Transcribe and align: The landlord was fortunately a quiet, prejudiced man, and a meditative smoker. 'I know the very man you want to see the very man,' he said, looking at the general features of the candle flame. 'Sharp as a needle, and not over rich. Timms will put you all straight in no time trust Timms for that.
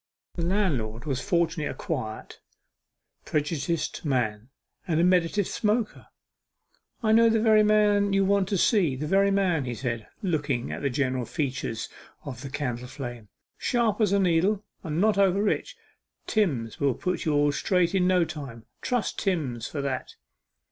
The 0.33 0.41
landlord 0.43 1.05
was 1.05 1.21
fortunately 1.21 1.67
a 1.67 1.75
quiet, 1.75 2.39
prejudiced 3.23 4.03
man, 4.03 4.49
and 4.87 4.99
a 4.99 5.03
meditative 5.03 5.47
smoker. 5.47 6.07
'I 7.03 7.11
know 7.11 7.29
the 7.29 7.39
very 7.39 7.61
man 7.61 8.11
you 8.11 8.25
want 8.25 8.49
to 8.49 8.57
see 8.57 8.95
the 8.95 9.05
very 9.05 9.29
man,' 9.29 9.65
he 9.65 9.75
said, 9.75 10.07
looking 10.23 10.71
at 10.71 10.81
the 10.81 10.89
general 10.89 11.25
features 11.25 11.87
of 12.25 12.41
the 12.41 12.49
candle 12.49 12.87
flame. 12.87 13.27
'Sharp 13.59 14.01
as 14.01 14.11
a 14.11 14.17
needle, 14.19 14.65
and 14.83 14.99
not 14.99 15.19
over 15.19 15.39
rich. 15.43 15.77
Timms 16.25 16.79
will 16.79 16.95
put 16.95 17.23
you 17.23 17.35
all 17.35 17.51
straight 17.51 17.93
in 17.93 18.07
no 18.07 18.25
time 18.25 18.65
trust 18.81 19.19
Timms 19.19 19.67
for 19.67 19.83
that. 19.83 20.15